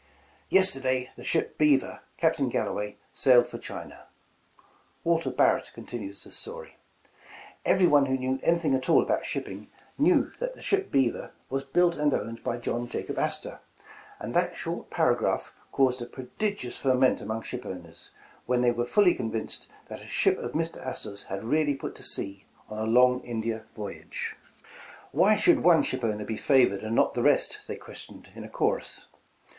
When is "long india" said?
22.89-23.65